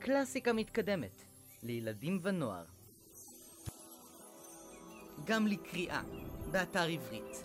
קלאסיקה 0.00 0.52
מתקדמת, 0.52 1.22
לילדים 1.62 2.20
ונוער. 2.22 2.64
גם 5.24 5.46
לקריאה, 5.46 6.02
באתר 6.50 6.82
עברית. 6.82 7.44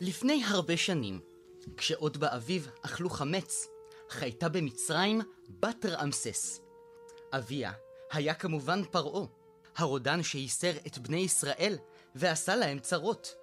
לפני 0.00 0.44
הרבה 0.44 0.76
שנים, 0.76 1.20
כשעוד 1.76 2.16
באביב 2.16 2.68
אכלו 2.82 3.10
חמץ, 3.10 3.68
חייתה 4.10 4.48
במצרים 4.48 5.20
בת 5.48 5.86
רעמסס. 5.86 6.60
אביה 7.32 7.72
היה 8.12 8.34
כמובן 8.34 8.84
פרעה, 8.90 9.26
הרודן 9.76 10.22
שייסר 10.22 10.72
את 10.86 10.98
בני 10.98 11.20
ישראל 11.20 11.78
ועשה 12.14 12.56
להם 12.56 12.78
צרות. 12.78 13.34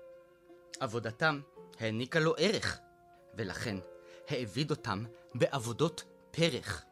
עבודתם 0.79 1.41
העניקה 1.79 2.19
לו 2.19 2.33
ערך, 2.37 2.79
ולכן 3.37 3.77
העביד 4.27 4.71
אותם 4.71 5.05
בעבודות 5.35 6.03
פרח. 6.31 6.85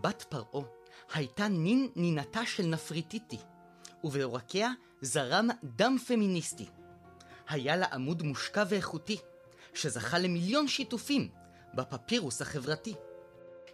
בת 0.00 0.24
פרעה 0.28 0.66
הייתה 1.14 1.48
נין 1.48 1.90
נינתה 1.96 2.46
של 2.46 2.66
נפריטיטי, 2.66 3.38
ובעורקיה 4.04 4.70
זרם 5.00 5.48
דם 5.64 5.96
פמיניסטי. 6.06 6.68
היה 7.48 7.76
לה 7.76 7.86
עמוד 7.86 8.22
מושקע 8.22 8.64
ואיכותי, 8.68 9.18
שזכה 9.74 10.18
למיליון 10.18 10.68
שיתופים 10.68 11.28
בפפירוס 11.74 12.42
החברתי. 12.42 12.94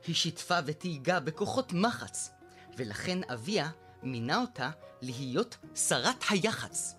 היא 0.06 0.14
שיתפה 0.14 0.58
ותהיגה 0.66 1.20
בכוחות 1.20 1.72
מחץ, 1.72 2.30
ולכן 2.76 3.18
אביה 3.32 3.70
מינה 4.02 4.40
אותה 4.40 4.70
להיות 5.02 5.56
שרת 5.74 6.24
היח"צ. 6.30 6.94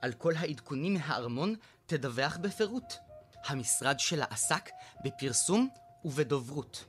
על 0.00 0.12
כל 0.12 0.32
העדכונים 0.36 0.94
מהארמון 0.94 1.54
תדווח 1.86 2.36
בפירוט. 2.36 2.94
המשרד 3.46 4.00
שלה 4.00 4.24
עסק 4.30 4.70
בפרסום 5.04 5.68
ובדוברות. 6.04 6.84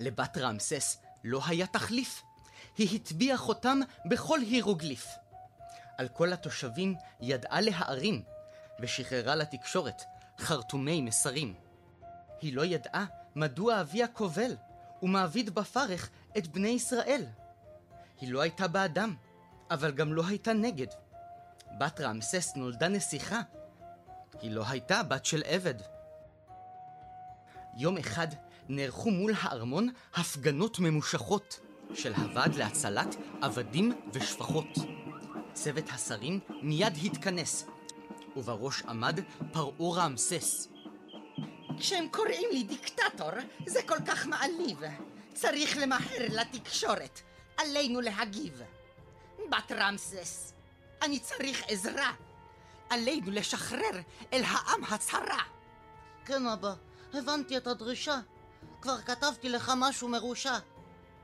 לבת 0.00 0.38
רעמסס 0.38 0.98
לא 1.24 1.40
היה 1.46 1.66
תחליף. 1.66 2.22
היא 2.76 2.96
הטביעה 2.96 3.36
חותם 3.36 3.80
בכל 4.04 4.40
הירוגליף. 4.40 5.08
על 5.98 6.08
כל 6.08 6.32
התושבים 6.32 6.94
ידעה 7.20 7.60
להערים, 7.60 8.22
ושחררה 8.80 9.34
לתקשורת 9.34 10.02
חרטומי 10.38 11.00
מסרים. 11.00 11.54
היא 12.40 12.56
לא 12.56 12.64
ידעה 12.64 13.04
מדוע 13.36 13.80
אביה 13.80 14.08
כובל, 14.08 14.56
ומעביד 15.02 15.50
בפרך 15.50 16.10
את 16.38 16.46
בני 16.46 16.68
ישראל. 16.68 17.26
היא 18.20 18.32
לא 18.32 18.40
הייתה 18.40 18.68
באדם, 18.68 19.14
אבל 19.70 19.92
גם 19.92 20.12
לא 20.12 20.22
הייתה 20.26 20.52
נגד. 20.52 20.86
בת 21.78 22.00
רעמסס 22.00 22.52
נולדה 22.56 22.88
נסיכה. 22.88 23.40
היא 24.40 24.50
לא 24.50 24.64
הייתה 24.68 25.02
בת 25.02 25.24
של 25.24 25.42
עבד. 25.46 25.74
יום 27.80 27.98
אחד 27.98 28.26
נערכו 28.68 29.10
מול 29.10 29.32
הארמון 29.40 29.88
הפגנות 30.14 30.78
ממושכות 30.78 31.60
של 31.94 32.14
הוועד 32.14 32.54
להצלת 32.54 33.16
עבדים 33.40 33.92
ושפחות. 34.12 34.66
צוות 35.52 35.84
השרים 35.90 36.40
מיד 36.62 36.92
התכנס, 37.04 37.66
ובראש 38.36 38.82
עמד 38.82 39.20
פרעה 39.52 39.94
רעמסס. 39.94 40.68
כשהם 41.78 42.08
קוראים 42.10 42.48
לי 42.52 42.62
דיקטטור, 42.62 43.30
זה 43.66 43.80
כל 43.82 43.98
כך 44.06 44.26
מעליב. 44.26 44.80
צריך 45.34 45.76
למהר 45.76 46.26
לתקשורת. 46.28 47.20
עלינו 47.56 48.00
להגיב. 48.00 48.62
בת 49.50 49.72
רמסס, 49.72 50.52
אני 51.02 51.18
צריך 51.18 51.62
עזרה. 51.68 52.12
עלינו 52.90 53.30
לשחרר 53.30 54.00
אל 54.32 54.42
העם 54.44 54.84
הצרה. 54.84 55.42
כן, 56.24 56.46
אבא, 56.46 56.74
הבנתי 57.14 57.56
את 57.56 57.66
הדרישה. 57.66 58.20
כבר 58.80 58.98
כתבתי 59.00 59.48
לך 59.48 59.72
משהו 59.76 60.08
מרושע. 60.08 60.58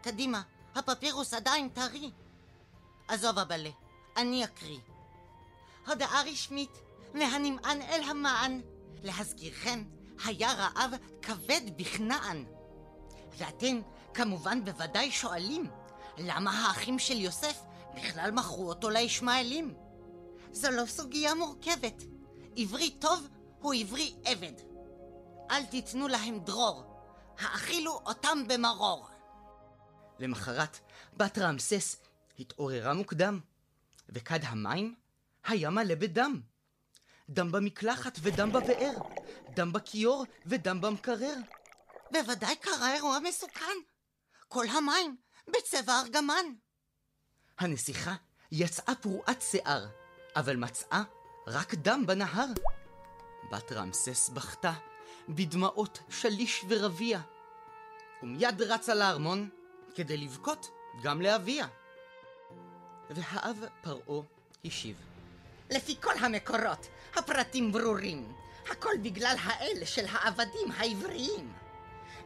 קדימה, 0.03 0.43
הפפירוס 0.75 1.35
עדיין 1.35 1.69
טרי. 1.69 2.11
עזוב, 3.09 3.39
אבאלה, 3.39 3.71
אני 4.17 4.45
אקריא. 4.45 4.81
הודעה 5.87 6.23
רשמית 6.23 6.81
מהנמען 7.15 7.83
אל 7.83 8.03
המען. 8.03 8.61
להזכירכם, 9.03 9.85
היה 10.25 10.53
רעב 10.53 10.91
כבד 11.23 11.61
בכנען. 11.77 12.45
ואתם 13.39 13.81
כמובן 14.15 14.65
בוודאי 14.65 15.11
שואלים, 15.11 15.71
למה 16.19 16.51
האחים 16.51 16.99
של 16.99 17.21
יוסף 17.21 17.61
בכלל 17.95 18.31
מכרו 18.31 18.69
אותו 18.69 18.91
לישמעאלים? 18.91 19.75
זו 20.53 20.71
לא 20.71 20.87
סוגיה 20.87 21.35
מורכבת. 21.35 22.03
עברי 22.57 22.91
טוב 22.91 23.29
הוא 23.61 23.75
עברי 23.75 24.15
עבד. 24.25 24.74
אל 25.51 25.65
תיתנו 25.65 26.09
להם 26.09 26.39
דרור, 26.39 26.85
האכילו 27.39 27.93
אותם 27.93 28.39
במרור. 28.49 29.09
למחרת, 30.19 30.79
בת 31.17 31.39
רעמסס 31.39 31.97
התעוררה 32.39 32.95
מוקדם, 32.95 33.41
וכד 34.09 34.41
המים 34.43 34.95
היה 35.45 35.71
מלא 35.71 35.95
בדם. 35.95 36.41
דם 37.29 37.53
במקלחת 37.53 38.19
ודם 38.23 38.53
בבאר, 38.53 38.93
דם 39.55 39.73
בכיור 39.73 40.25
ודם 40.47 40.81
במקרר. 40.81 41.35
בוודאי 42.13 42.57
קרה 42.57 42.95
אירוע 42.95 43.19
מסוכן. 43.19 43.77
כל 44.49 44.67
המים 44.69 45.17
בצבע 45.49 46.01
ארגמן. 46.01 46.45
הנסיכה 47.59 48.15
יצאה 48.53 48.95
פרועת 48.95 49.43
שיער, 49.43 49.87
אבל 50.37 50.57
מצאה 50.57 51.03
רק 51.47 51.75
דם 51.75 52.05
בנהר. 52.07 52.47
בת 53.53 53.73
רמסס 53.73 54.29
בכתה 54.29 54.73
בדמעות 55.29 55.99
שליש 56.11 56.65
ורביע, 56.69 57.21
ומיד 58.23 58.63
רצה 58.63 58.95
לארמון 58.95 59.49
כדי 59.95 60.17
לבכות 60.17 60.71
גם 61.03 61.23
לאביה. 61.23 61.67
והאב 63.11 63.65
פרעה 63.83 64.23
השיב. 64.65 64.97
לפי 65.71 65.97
כל 66.01 66.19
המקורות, 66.21 66.87
הפרטים 67.17 67.73
ברורים. 67.73 68.33
הכל 68.71 68.93
בגלל 69.03 69.37
האל 69.43 69.85
של 69.85 70.05
העבדים 70.09 70.73
העבריים. 70.77 71.53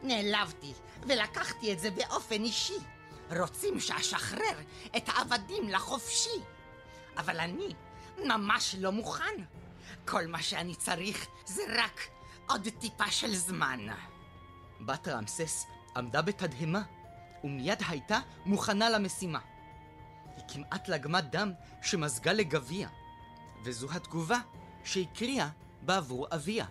נעלבתי 0.03 0.73
ולקחתי 1.07 1.73
את 1.73 1.79
זה 1.79 1.91
באופן 1.91 2.43
אישי. 2.43 2.77
רוצים 3.39 3.79
שאשחרר 3.79 4.59
את 4.97 5.03
העבדים 5.07 5.69
לחופשי. 5.69 6.39
אבל 7.17 7.39
אני 7.39 7.73
ממש 8.17 8.75
לא 8.79 8.91
מוכן. 8.91 9.43
כל 10.05 10.27
מה 10.27 10.41
שאני 10.41 10.75
צריך 10.75 11.27
זה 11.45 11.63
רק 11.69 12.01
עוד 12.49 12.67
טיפה 12.79 13.11
של 13.11 13.35
זמן. 13.35 13.79
בת 14.81 15.07
רמסס 15.07 15.65
עמדה 15.95 16.21
בתדהמה, 16.21 16.81
ומיד 17.43 17.79
הייתה 17.87 18.19
מוכנה 18.45 18.89
למשימה. 18.89 19.39
היא 20.35 20.43
כמעט 20.47 20.87
לגמה 20.87 21.21
דם 21.21 21.51
שמזגה 21.81 22.33
לגביע, 22.33 22.87
וזו 23.63 23.87
התגובה 23.91 24.39
שהקריאה 24.83 25.49
בעבור 25.81 26.27
אביה. 26.31 26.65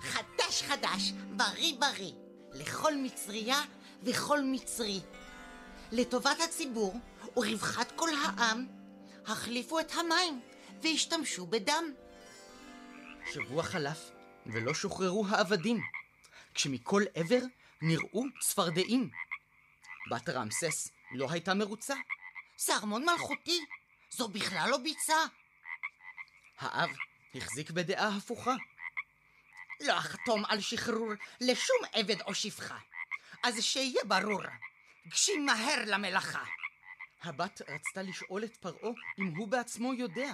חדש 0.00 0.62
חדש, 0.62 1.12
בריא 1.36 1.74
בריא, 1.80 2.12
לכל 2.52 2.96
מצריה 2.96 3.60
וכל 4.02 4.40
מצרי. 4.44 5.00
לטובת 5.92 6.40
הציבור 6.44 6.98
ורווחת 7.36 7.92
כל 7.96 8.10
העם, 8.24 8.66
החליפו 9.26 9.80
את 9.80 9.92
המים 9.92 10.40
והשתמשו 10.82 11.46
בדם. 11.46 11.84
שבוע 13.32 13.62
חלף 13.62 14.10
ולא 14.48 14.74
שוחררו 14.74 15.26
העבדים, 15.26 15.80
כשמכל 16.54 17.02
עבר 17.14 17.40
נראו 17.82 18.24
צפרדעים. 18.40 19.10
בת 20.10 20.28
רמסס 20.28 20.90
לא 21.12 21.26
הייתה 21.30 21.54
מרוצה. 21.54 21.94
זה 22.56 22.74
ארמון 22.74 23.04
מלכותי, 23.04 23.64
זו 24.10 24.28
בכלל 24.28 24.68
לא 24.70 24.76
ביצה. 24.78 25.16
האב 26.58 26.90
החזיק 27.34 27.70
בדעה 27.70 28.16
הפוכה. 28.16 28.54
לא 29.80 29.98
אחתום 29.98 30.44
על 30.44 30.60
שחרור 30.60 31.12
לשום 31.40 31.76
עבד 31.92 32.20
או 32.20 32.34
שפחה. 32.34 32.78
אז 33.44 33.62
שיהיה 33.62 34.04
ברור, 34.04 34.42
גשים 35.08 35.46
מהר 35.46 35.82
למלאכה. 35.86 36.44
הבת 37.22 37.62
רצתה 37.68 38.02
לשאול 38.02 38.44
את 38.44 38.56
פרעה 38.56 38.92
אם 39.18 39.36
הוא 39.36 39.48
בעצמו 39.48 39.94
יודע. 39.94 40.30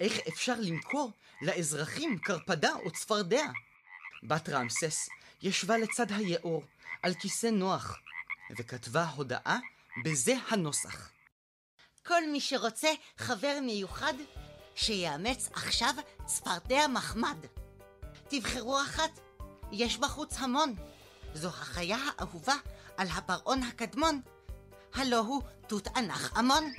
איך 0.00 0.18
אפשר 0.28 0.54
למכור 0.58 1.12
לאזרחים 1.42 2.18
קרפדה 2.18 2.72
או 2.84 2.90
צפרדע? 2.90 3.44
בת 4.22 4.48
רמסס 4.48 5.08
ישבה 5.42 5.78
לצד 5.78 6.06
היאור 6.10 6.62
על 7.02 7.14
כיסא 7.14 7.46
נוח, 7.46 7.98
וכתבה 8.58 9.04
הודעה 9.04 9.58
בזה 10.04 10.34
הנוסח. 10.48 11.10
כל 12.06 12.30
מי 12.32 12.40
שרוצה 12.40 12.88
חבר 13.18 13.58
מיוחד, 13.62 14.14
שיאמץ 14.74 15.48
עכשיו 15.52 15.94
צפרדע 16.24 16.86
מחמד. 16.86 17.46
תבחרו 18.28 18.82
אחת, 18.82 19.10
יש 19.72 19.96
בחוץ 19.96 20.36
המון. 20.38 20.74
זו 21.34 21.48
החיה 21.48 21.96
האהובה 21.96 22.54
על 22.96 23.08
הפרעון 23.08 23.62
הקדמון, 23.62 24.20
הלא 24.94 25.18
הוא 25.18 25.42
תות 25.66 25.86
ענך 25.86 26.36
עמון. 26.36 26.72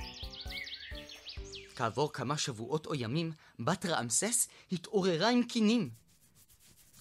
כעבור 1.76 2.12
כמה 2.12 2.38
שבועות 2.38 2.86
או 2.86 2.94
ימים, 2.94 3.32
בת 3.60 3.86
רעמסס 3.86 4.48
התעוררה 4.72 5.28
עם 5.28 5.42
קינים. 5.42 5.90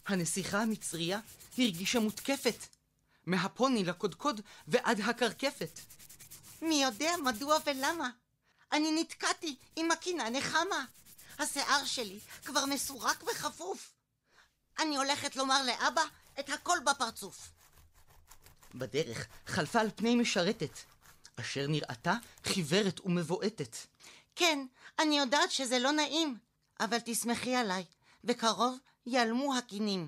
הנסיכה 0.07 0.62
המצריה 0.62 1.19
הרגישה 1.57 2.00
מותקפת. 2.00 2.68
מהפוני 3.25 3.83
לקודקוד 3.83 4.41
ועד 4.68 5.00
הקרקפת. 5.00 5.79
מי 6.62 6.83
יודע 6.83 7.12
מדוע 7.23 7.57
ולמה? 7.65 8.09
אני 8.71 9.01
נתקעתי 9.01 9.56
עם 9.75 9.91
הקינה 9.91 10.29
נחמה. 10.29 10.85
השיער 11.39 11.85
שלי 11.85 12.19
כבר 12.45 12.65
מסורק 12.65 13.23
וחפוף. 13.23 13.94
אני 14.79 14.97
הולכת 14.97 15.35
לומר 15.35 15.63
לאבא 15.63 16.01
את 16.39 16.50
הכל 16.50 16.77
בפרצוף. 16.85 17.51
בדרך 18.75 19.27
חלפה 19.47 19.79
על 19.79 19.89
פני 19.95 20.15
משרתת, 20.15 20.79
אשר 21.35 21.68
נראתה 21.68 22.13
חיוורת 22.45 23.00
ומבועטת. 23.06 23.77
כן, 24.36 24.66
אני 25.00 25.18
יודעת 25.18 25.51
שזה 25.51 25.80
לא 25.80 25.92
נעים, 25.92 26.38
אבל 26.80 26.98
תסמכי 27.06 27.56
עליי, 27.56 27.83
בקרוב 28.24 28.80
ייעלמו 29.06 29.57
הקינים. 29.57 30.07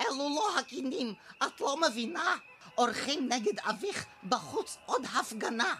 אלו 0.00 0.28
לא 0.36 0.58
הקינים, 0.58 1.14
את 1.42 1.60
לא 1.60 1.80
מבינה? 1.80 2.36
עורכים 2.74 3.28
נגד 3.32 3.58
אביך 3.58 4.06
בחוץ 4.28 4.78
עוד 4.86 5.02
הפגנה. 5.04 5.74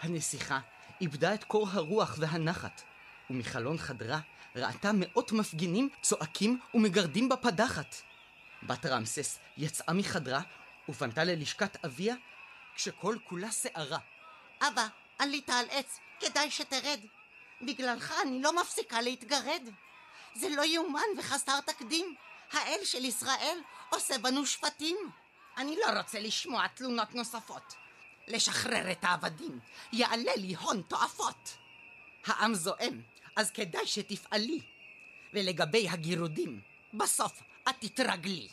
הנסיכה 0.00 0.60
איבדה 1.00 1.34
את 1.34 1.44
קור 1.44 1.68
הרוח 1.72 2.16
והנחת, 2.18 2.82
ומחלון 3.30 3.78
חדרה 3.78 4.20
ראתה 4.56 4.90
מאות 4.94 5.32
מפגינים 5.32 5.88
צועקים 6.02 6.60
ומגרדים 6.74 7.28
בפדחת. 7.28 7.94
בת 8.62 8.86
רמסס 8.86 9.38
יצאה 9.56 9.94
מחדרה 9.94 10.40
ופנתה 10.88 11.24
ללשכת 11.24 11.84
אביה 11.84 12.14
כשכל 12.74 13.16
כולה 13.28 13.52
שערה. 13.52 13.98
אבא, 14.62 14.86
עלית 15.18 15.50
על 15.50 15.66
עץ, 15.70 15.98
כדאי 16.20 16.50
שתרד. 16.50 17.00
בגללך 17.62 18.14
אני 18.22 18.42
לא 18.42 18.60
מפסיקה 18.60 19.00
להתגרד. 19.00 19.62
זה 20.34 20.48
לא 20.48 20.62
יאומן 20.62 21.18
וחסר 21.18 21.60
תקדים. 21.60 22.14
האל 22.52 22.80
של 22.84 23.04
ישראל 23.04 23.58
עושה 23.90 24.18
בנו 24.18 24.46
שפטים. 24.46 24.96
אני 25.56 25.76
לא 25.76 25.98
רוצה 25.98 26.20
לשמוע 26.20 26.68
תלונות 26.68 27.14
נוספות. 27.14 27.74
לשחרר 28.28 28.92
את 28.92 29.04
העבדים 29.04 29.60
יעלה 29.92 30.32
לי 30.36 30.54
הון 30.54 30.82
תועפות. 30.82 31.56
העם 32.26 32.54
זועם, 32.54 33.02
אז 33.36 33.50
כדאי 33.50 33.86
שתפעלי. 33.86 34.60
ולגבי 35.34 35.88
הגירודים, 35.88 36.60
בסוף 36.94 37.42
את 37.68 37.74
תתרגלי. 37.80 38.48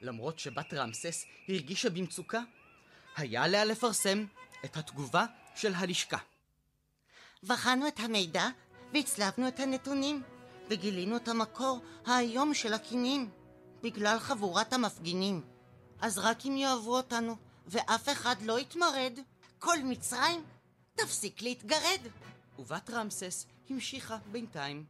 למרות 0.00 0.38
שבת 0.38 0.74
רמסס 0.74 1.26
הרגישה 1.48 1.90
במצוקה, 1.90 2.40
היה 3.16 3.42
עליה 3.44 3.64
לפרסם 3.64 4.26
את 4.64 4.76
התגובה 4.76 5.24
של 5.56 5.74
הלשכה. 5.74 6.18
בחנו 7.42 7.88
את 7.88 8.00
המידע 8.00 8.48
והצלבנו 8.94 9.48
את 9.48 9.60
הנתונים, 9.60 10.22
וגילינו 10.70 11.16
את 11.16 11.28
המקור 11.28 11.80
האיום 12.06 12.54
של 12.54 12.72
הקינים, 12.72 13.30
בגלל 13.82 14.18
חבורת 14.18 14.72
המפגינים. 14.72 15.42
אז 16.00 16.18
רק 16.18 16.46
אם 16.46 16.56
יאהבו 16.56 16.96
אותנו, 16.96 17.36
ואף 17.66 18.08
אחד 18.08 18.36
לא 18.42 18.58
יתמרד, 18.58 19.18
כל 19.58 19.76
מצרים 19.84 20.44
תפסיק 20.94 21.42
להתגרד. 21.42 22.00
ובת 22.58 22.90
רמסס 22.90 23.46
המשיכה 23.70 24.16
בינתיים 24.32 24.84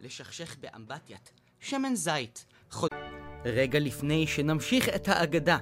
לשכשך 0.00 0.56
באמבטיית 0.60 1.30
שמן 1.60 1.94
זית. 1.94 2.44
חוד... 2.70 2.90
רגע 3.44 3.78
לפני 3.78 4.26
שנמשיך 4.26 4.88
את 4.88 5.08
האגדה, 5.08 5.58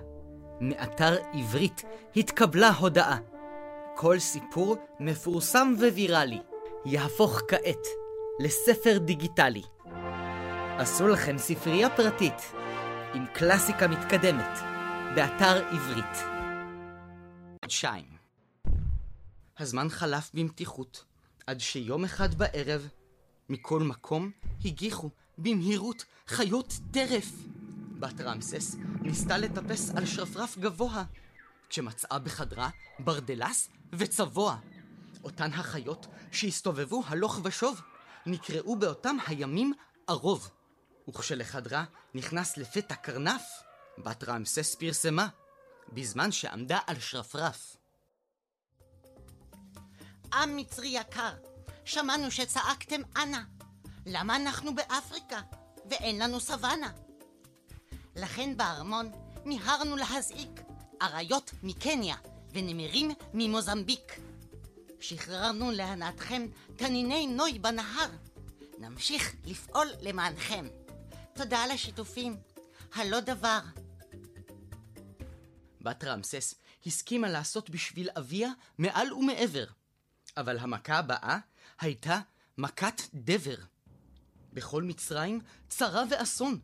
מאתר 0.61 1.17
עברית 1.33 1.83
התקבלה 2.17 2.71
הודעה. 2.71 3.34
כל 3.97 4.19
סיפור 4.19 4.77
מפורסם 5.01 5.75
וויראלי 5.79 6.41
יהפוך 6.85 7.41
כעת 7.49 7.87
לספר 8.41 8.99
דיגיטלי. 8.99 9.63
עשו 10.79 11.09
לכם 11.09 11.39
ספרייה 11.39 11.97
פרטית 11.97 12.53
עם 13.15 13.27
קלאסיקה 13.27 13.89
מתקדמת 13.89 14.59
באתר 15.15 15.69
עברית. 15.69 16.17
שיים 17.69 18.05
הזמן 19.59 19.89
חלף 19.89 20.31
במתיחות, 20.35 21.05
עד 21.47 21.61
שיום 21.61 22.05
אחד 22.05 22.35
בערב, 22.35 22.89
מכל 23.49 23.81
מקום 23.81 24.31
הגיחו 24.65 25.11
במהירות 25.39 26.05
חיות 26.27 26.73
טרף. 26.91 27.31
בת 27.99 28.21
רמסס 28.21 28.77
ניסתה 29.03 29.39
לטפס 29.39 29.91
על 29.91 30.07
שרפרף 30.07 30.59
גבוה, 30.59 31.05
כשמצאה 31.69 32.19
בחדרה 32.19 32.69
ברדלס 32.99 33.69
וצבוע. 33.93 34.57
אותן 35.25 35.53
החיות 35.53 36.07
שהסתובבו 36.33 37.03
הלוך 37.07 37.41
ושוב, 37.45 37.81
נקראו 38.27 38.77
באותם 38.77 39.17
הימים 39.27 39.73
ערוב. 40.07 40.51
וכשלחדרה 41.09 41.85
נכנס 42.15 42.57
לפתע 42.57 42.95
קרנף, 42.95 43.43
בת 43.99 44.25
רמסס 44.25 44.75
פרסמה, 44.75 45.29
בזמן 45.93 46.33
שעמדה 46.33 46.79
על 46.87 47.01
שרפרף. 47.01 47.77
עם 50.33 50.57
מצרי 50.57 50.89
יקר, 50.89 51.33
שמענו 51.85 52.31
שצעקתם 52.31 53.01
אנה. 53.17 53.45
למה 54.07 54.37
אנחנו 54.37 54.75
באפריקה 54.75 55.41
ואין 55.91 56.23
לנו 56.23 56.41
סוואנה? 56.41 56.91
לכן 58.17 58.57
בארמון 58.57 59.13
מיהרנו 59.45 59.97
להזעיק 59.97 60.61
אריות 61.05 61.53
מקניה 61.63 62.17
ונמרים 62.53 63.11
ממוזמביק. 63.35 64.21
שחררנו 65.01 65.71
להנאתכם 65.71 66.47
תניני 66.77 67.27
נוי 67.27 67.59
בנהר. 67.59 68.09
נמשיך 68.79 69.35
לפעול 69.45 69.89
למענכם. 70.03 70.67
תודה 71.35 71.59
על 71.59 71.71
השיתופים. 71.71 72.37
הלא 72.95 73.21
דבר. 73.21 73.59
בת 75.81 76.05
רמסס 76.05 76.55
הסכימה 76.87 77.29
לעשות 77.29 77.71
בשביל 77.71 78.09
אביה 78.19 78.51
מעל 78.79 79.13
ומעבר. 79.13 79.67
אבל 80.37 80.59
המכה 80.59 80.99
הבאה 80.99 81.39
הייתה 81.81 82.21
מכת 82.59 83.03
דבר. 83.15 83.57
בכל 84.53 84.83
מצרים 84.83 85.41
צרה 85.69 86.05
ואסון. 86.11 86.61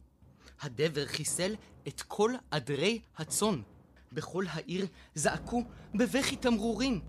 הדבר 0.60 1.06
חיסל 1.06 1.54
את 1.88 2.02
כל 2.02 2.34
עדרי 2.50 3.00
הצאן. 3.16 3.62
בכל 4.12 4.44
העיר 4.50 4.86
זעקו 5.14 5.62
בבכי 5.94 6.36
תמרורים. 6.36 7.00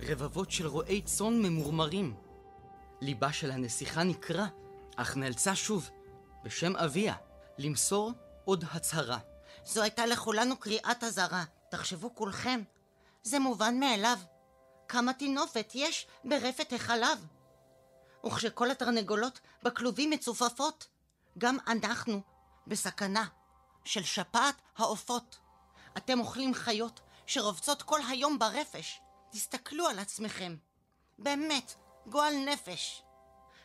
רבבות 0.00 0.50
של 0.50 0.66
רועי 0.66 1.02
צאן 1.02 1.42
ממורמרים. 1.42 2.14
ליבה 3.00 3.32
של 3.32 3.50
הנסיכה 3.50 4.02
נקרע, 4.02 4.46
אך 4.96 5.16
נאלצה 5.16 5.56
שוב, 5.56 5.90
בשם 6.44 6.76
אביה, 6.76 7.14
למסור 7.58 8.12
עוד 8.44 8.64
הצהרה. 8.70 9.18
זו 9.64 9.82
הייתה 9.82 10.06
לכולנו 10.06 10.56
קריאת 10.56 11.04
אזהרה. 11.04 11.44
תחשבו 11.70 12.14
כולכם, 12.14 12.62
זה 13.22 13.38
מובן 13.38 13.80
מאליו. 13.80 14.18
כמה 14.88 15.12
טינופת 15.12 15.72
יש 15.74 16.06
ברפת 16.24 16.72
החלב. 16.72 17.26
וכשכל 18.26 18.70
התרנגולות 18.70 19.40
בכלובים 19.62 20.10
מצופפות, 20.10 20.86
גם 21.38 21.56
אנחנו 21.66 22.20
בסכנה 22.66 23.24
של 23.84 24.02
שפעת 24.02 24.54
העופות. 24.76 25.38
אתם 25.96 26.20
אוכלים 26.20 26.54
חיות 26.54 27.00
שרובצות 27.26 27.82
כל 27.82 28.00
היום 28.08 28.38
ברפש. 28.38 29.00
תסתכלו 29.30 29.86
על 29.86 29.98
עצמכם. 29.98 30.56
באמת, 31.18 31.74
גועל 32.06 32.34
נפש. 32.36 33.02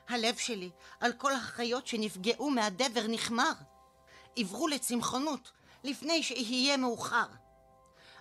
הלב 0.10 0.36
שלי 0.38 0.70
על 1.00 1.14
כל 1.14 1.34
החיות 1.34 1.88
שנפגעו 1.88 2.50
מהדבר 2.50 3.08
נחמר. 3.08 3.52
עברו 4.36 4.68
לצמחונות 4.68 5.52
לפני 5.84 6.24
שיהיה 6.24 6.78
מאוחר. 6.78 7.28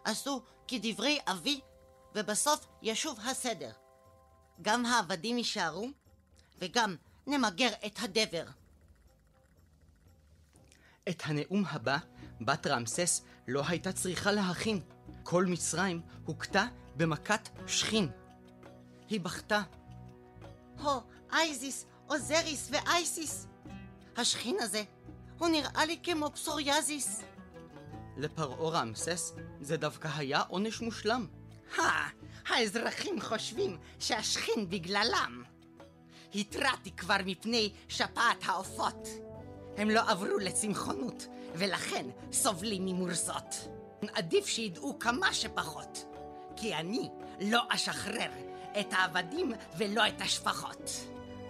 עשו 0.04 0.42
כדברי 0.68 1.18
אבי, 1.26 1.60
ובסוף 2.14 2.66
ישוב 2.82 3.20
הסדר. 3.20 3.72
גם 4.62 4.86
העבדים 4.86 5.38
יישארו, 5.38 5.88
וגם 6.58 6.96
נמגר 7.26 7.70
את 7.86 7.98
הדבר. 7.98 8.44
את 11.08 11.22
הנאום 11.24 11.64
הבא, 11.66 11.96
בת 12.40 12.66
רמסס 12.66 13.22
לא 13.48 13.62
הייתה 13.68 13.92
צריכה 13.92 14.32
להכין. 14.32 14.80
כל 15.22 15.44
מצרים 15.44 16.00
הוכתה 16.24 16.66
במכת 16.96 17.48
שכין. 17.66 18.08
היא 19.08 19.20
בכתה. 19.20 19.62
הו, 20.78 21.00
אייזיס, 21.32 21.86
אוזריס 22.08 22.68
ואייסיס. 22.70 23.46
השכין 24.16 24.56
הזה, 24.60 24.82
הוא 25.38 25.48
נראה 25.48 25.84
לי 25.84 25.98
כמו 26.02 26.30
פסוריאזיס. 26.34 27.22
לפרעה 28.16 28.80
רמסס 28.80 29.32
זה 29.60 29.76
דווקא 29.76 30.08
היה 30.16 30.40
עונש 30.40 30.80
מושלם. 30.80 31.26
הא, 31.76 31.82
האזרחים 32.46 33.20
חושבים 33.20 33.78
שהשכין 33.98 34.70
בגללם. 34.70 35.42
התרעתי 36.34 36.90
כבר 36.90 37.16
מפני 37.26 37.72
שפעת 37.88 38.38
העופות. 38.42 39.08
הם 39.76 39.90
לא 39.90 40.00
עברו 40.06 40.38
לצמחונות, 40.38 41.26
ולכן 41.54 42.06
סובלים 42.32 42.86
ממורסות. 42.86 43.68
עדיף 44.12 44.46
שידעו 44.46 44.98
כמה 44.98 45.34
שפחות, 45.34 46.04
כי 46.56 46.74
אני 46.74 47.08
לא 47.40 47.60
אשחרר 47.68 48.30
את 48.80 48.92
העבדים 48.92 49.52
ולא 49.78 50.08
את 50.08 50.20
השפחות. 50.20 50.90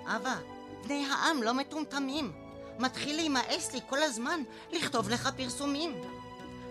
אבא, 0.07 0.37
בני 0.85 1.07
העם 1.07 1.43
לא 1.43 1.55
מטומטמים. 1.55 2.33
מתחיל 2.79 3.17
להימאס 3.17 3.73
לי 3.73 3.81
כל 3.89 4.03
הזמן 4.03 4.43
לכתוב 4.73 5.09
לך 5.09 5.29
פרסומים. 5.37 6.01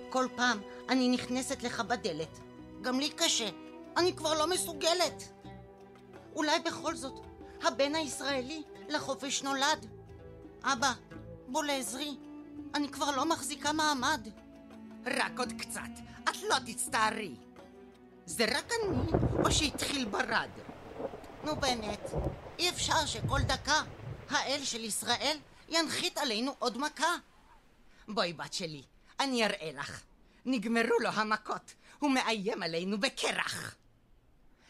כל 0.09 0.27
פעם 0.35 0.59
אני 0.89 1.09
נכנסת 1.09 1.63
לך 1.63 1.79
בדלת. 1.79 2.39
גם 2.81 2.99
לי 2.99 3.09
קשה, 3.09 3.49
אני 3.97 4.15
כבר 4.15 4.33
לא 4.33 4.49
מסוגלת. 4.49 5.23
אולי 6.35 6.59
בכל 6.59 6.95
זאת, 6.95 7.19
הבן 7.63 7.95
הישראלי 7.95 8.63
לחופש 8.89 9.43
נולד. 9.43 9.85
אבא, 10.63 10.93
בוא 11.51 11.63
לעזרי, 11.63 12.17
אני 12.75 12.89
כבר 12.89 13.11
לא 13.11 13.25
מחזיקה 13.25 13.73
מעמד. 13.73 14.27
רק 15.05 15.39
עוד 15.39 15.53
קצת, 15.59 15.89
את 16.23 16.43
לא 16.49 16.55
תצטערי. 16.65 17.35
זה 18.25 18.45
רק 18.45 18.71
אני, 18.71 19.11
או 19.45 19.51
שהתחיל 19.51 20.05
ברד? 20.05 20.49
נו 21.43 21.55
באמת, 21.55 22.11
אי 22.59 22.69
אפשר 22.69 23.05
שכל 23.05 23.39
דקה 23.41 23.81
האל 24.29 24.63
של 24.63 24.83
ישראל 24.83 25.37
ינחית 25.69 26.17
עלינו 26.17 26.55
עוד 26.59 26.77
מכה. 26.77 27.15
בואי, 28.07 28.33
בת 28.33 28.53
שלי, 28.53 28.83
אני 29.19 29.45
אראה 29.45 29.71
לך. 29.73 30.01
נגמרו 30.45 30.99
לו 30.99 31.09
המכות, 31.09 31.73
הוא 31.99 32.11
מאיים 32.11 32.63
עלינו 32.63 32.99
בקרח. 32.99 33.75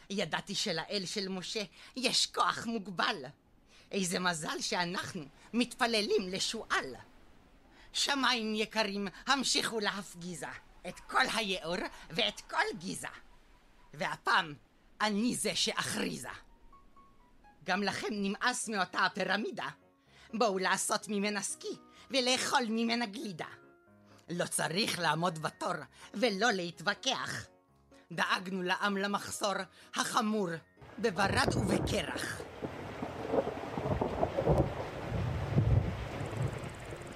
ידעתי 0.09 0.55
שלאל 0.55 1.03
של 1.05 1.29
משה 1.29 1.63
יש 1.95 2.27
כוח 2.27 2.65
מוגבל. 2.65 3.25
איזה 3.91 4.19
מזל 4.19 4.62
שאנחנו 4.62 5.25
מתפללים 5.53 6.29
לשועל. 6.29 6.96
שמיים 7.94 8.56
יקרים, 8.56 9.08
המשיכו 9.27 9.79
להפגיזה 9.79 10.48
את 10.88 11.00
כל 11.00 11.24
היאור 11.36 11.77
ואת 12.10 12.41
כל 12.41 12.63
גיזה. 12.77 13.08
והפעם 13.94 14.53
אני 15.01 15.36
זה 15.36 15.56
שאכריזה. 15.56 16.29
גם 17.63 17.84
לכם 17.84 18.08
נמאס 18.12 18.70
מאותה 18.70 19.00
הפירמידה. 19.00 19.68
בואו 20.34 20.58
לעשות 20.58 21.08
ממנה 21.08 21.41
סקי 21.41 21.77
ולאכול 22.12 22.65
ממנה 22.70 23.06
גלידה. 23.06 23.46
לא 24.29 24.46
צריך 24.46 25.00
לעמוד 25.00 25.39
בתור 25.39 25.74
ולא 26.13 26.51
להתווכח. 26.51 27.46
דאגנו 28.12 28.62
לעם 28.62 28.98
למחסור 28.98 29.53
החמור 29.96 30.50
בברד 31.00 31.56
ובקרח. 31.56 32.41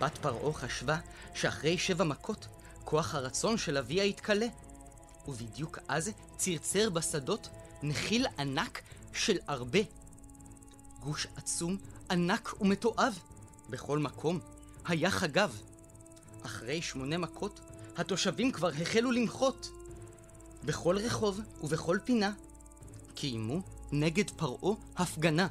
בת 0.04 0.18
פרעה 0.18 0.54
חשבה 0.54 0.98
שאחרי 1.34 1.78
שבע 1.78 2.04
מכות, 2.04 2.48
כוח 2.86 3.16
הרצון 3.16 3.58
של 3.58 3.78
אביה 3.78 4.04
יתכלה. 4.04 4.46
ובדיוק 5.28 5.80
אז 5.88 6.12
צרצר 6.38 6.90
בשדות 6.90 7.50
נחיל 7.84 8.28
ענק 8.40 8.82
של 9.14 9.38
הרבה. 9.48 9.80
גוש 11.00 11.28
עצום, 11.36 11.78
ענק 12.12 12.62
ומתועב. 12.62 13.20
בכל 13.70 14.00
מקום 14.00 14.40
היה 14.86 15.12
חגב. 15.12 15.62
אחרי 16.46 16.82
שמונה 16.82 17.18
מכות, 17.18 17.60
התושבים 17.98 18.52
כבר 18.52 18.72
החלו 18.82 19.12
למחות. 19.12 19.70
בכל 20.66 20.98
רחוב 20.98 21.40
ובכל 21.62 21.98
פינה 22.06 22.32
קיימו 23.16 23.62
נגד 23.92 24.30
פרעה 24.30 24.76
הפגנה. 24.96 25.48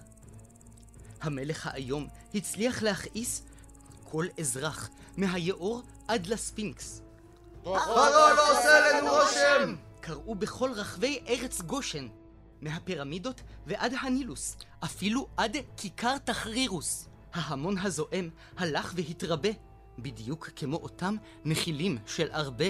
המלך 1.21 1.67
האיום 1.67 2.09
הצליח 2.35 2.83
להכעיס 2.83 3.43
כל 4.13 4.27
אזרח, 4.41 4.91
מהיאור 5.17 5.83
עד 6.09 6.27
לספינקס. 6.27 7.03
פרעה 7.63 8.11
לא 8.35 8.59
עושה 8.59 8.79
עלינו 8.79 9.11
רושם! 9.13 9.77
קראו 10.01 10.35
בכל 10.35 10.71
רחבי 10.73 11.21
ארץ 11.29 11.61
גושן, 11.61 12.09
מהפירמידות 12.61 13.41
ועד 13.67 13.95
הנילוס, 14.01 14.57
אפילו 14.85 15.27
עד 15.37 15.57
כיכר 15.77 16.19
תחרירוס. 16.19 17.09
ההמון 17.35 17.79
הזועם 17.79 18.31
הלך 18.57 18.93
והתרבה, 18.97 19.49
בדיוק 19.99 20.51
כמו 20.57 20.77
אותם 20.77 21.17
נחילים 21.45 21.99
של 22.07 22.29
הרבה. 22.33 22.67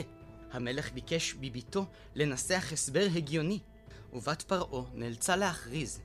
המלך 0.53 0.93
ביקש 0.93 1.35
בביתו 1.35 1.87
לנסח 2.15 2.65
הסבר 2.73 3.07
הגיוני, 3.15 3.59
ובת 4.13 4.43
פרעה 4.43 4.83
נאלצה 4.95 5.37
להכריז. 5.37 6.01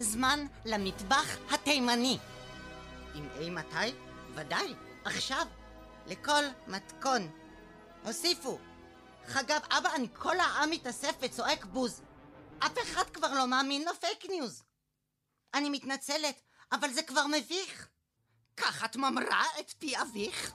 זמן 0.00 0.46
למטבח 0.64 1.36
התימני. 1.50 2.18
עם 3.14 3.28
אי 3.40 3.50
מתי? 3.50 4.05
ודאי, 4.36 4.74
עכשיו. 5.04 5.46
לכל 6.06 6.44
מתכון. 6.66 7.30
הוסיפו. 8.04 8.58
חגב, 9.26 9.60
אני 9.94 10.08
כל 10.12 10.40
העם 10.40 10.70
מתאסף 10.70 11.16
וצועק 11.20 11.64
בוז. 11.64 12.02
אף 12.58 12.72
אחד 12.82 13.10
כבר 13.10 13.34
לא 13.34 13.46
מאמין 13.46 13.88
לפייק 13.88 14.24
ניוז. 14.30 14.62
אני 15.54 15.70
מתנצלת, 15.70 16.42
אבל 16.72 16.92
זה 16.92 17.02
כבר 17.02 17.26
מביך. 17.26 17.88
כך 18.56 18.84
את 18.84 18.96
ממרה 18.96 19.44
את 19.60 19.70
פי 19.78 20.00
אביך? 20.00 20.52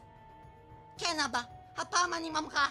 כן, 0.97 1.19
אבא, 1.19 1.41
הפעם 1.77 2.13
אני 2.13 2.29
ממרה. 2.29 2.69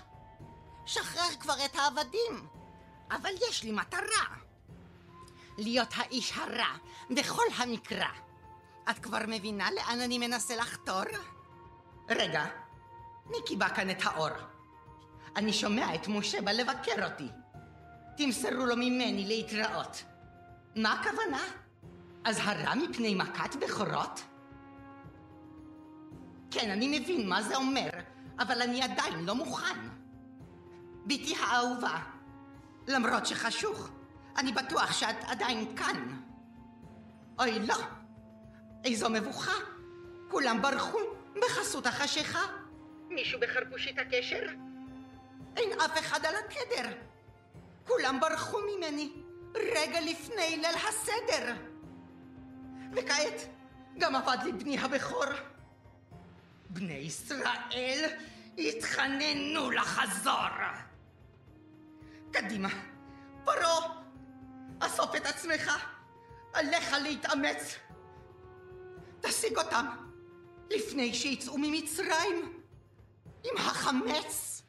שחרר 0.86 1.36
כבר 1.40 1.64
את 1.64 1.74
העבדים. 1.74 2.48
אבל 3.10 3.34
יש 3.48 3.62
לי 3.62 3.72
מטרה. 3.72 4.36
להיות 5.58 5.88
האיש 5.96 6.32
הרע 6.32 6.76
בכל 7.10 7.44
המקרא. 7.56 8.29
את 8.90 8.98
כבר 8.98 9.18
מבינה 9.28 9.68
לאן 9.70 10.00
אני 10.00 10.18
מנסה 10.18 10.56
לחתור? 10.56 11.02
רגע, 12.08 12.44
מי 13.26 13.36
קיבע 13.46 13.68
כאן 13.68 13.90
את 13.90 13.98
האור? 14.02 14.28
אני 15.36 15.52
שומע 15.52 15.94
את 15.94 16.08
משה 16.08 16.42
בא 16.42 16.50
לבקר 16.52 17.04
אותי. 17.04 17.28
תמסרו 18.16 18.66
לו 18.66 18.76
ממני 18.76 19.24
להתראות. 19.26 20.04
מה 20.76 20.92
הכוונה? 20.92 21.42
אזהרה 22.24 22.74
מפני 22.74 23.14
מכת 23.14 23.56
בכורות? 23.60 24.22
כן, 26.50 26.70
אני 26.70 27.00
מבין 27.00 27.28
מה 27.28 27.42
זה 27.42 27.56
אומר, 27.56 27.90
אבל 28.38 28.62
אני 28.62 28.82
עדיין 28.82 29.24
לא 29.24 29.34
מוכן. 29.34 29.88
בתי 31.06 31.36
האהובה, 31.36 31.98
למרות 32.88 33.26
שחשוך, 33.26 33.88
אני 34.36 34.52
בטוח 34.52 34.92
שאת 34.92 35.24
עדיין 35.26 35.76
כאן. 35.76 36.20
אוי, 37.38 37.66
לא. 37.66 37.99
איזו 38.84 39.10
מבוכה. 39.10 39.52
כולם 40.30 40.62
ברחו 40.62 40.98
בחסות 41.42 41.86
החשיכה. 41.86 42.42
מישהו 43.08 43.40
בחרפושית 43.40 43.98
הקשר? 43.98 44.46
אין 45.56 45.80
אף 45.80 45.98
אחד 45.98 46.26
על 46.26 46.34
הקדר. 46.36 46.92
כולם 47.86 48.20
ברחו 48.20 48.58
ממני 48.58 49.12
רגע 49.54 50.00
לפני 50.00 50.56
ליל 50.56 50.76
הסדר. 50.88 51.54
וכעת 52.96 53.48
גם 53.98 54.16
אבד 54.16 54.38
לי 54.44 54.52
בני 54.52 54.78
הבכור. 54.78 55.24
בני 56.70 56.94
ישראל 56.94 58.04
התחננו 58.58 59.70
לחזור. 59.70 60.48
קדימה, 62.32 62.68
פרעה, 63.44 64.02
אסוף 64.80 65.16
את 65.16 65.26
עצמך, 65.26 65.70
עליך 66.54 66.92
להתאמץ. 67.02 67.78
תשיג 69.20 69.58
אותם 69.58 69.86
לפני 70.70 71.14
שיצאו 71.14 71.58
ממצרים 71.58 72.52
עם 73.44 73.56
החמץ. 73.56 74.59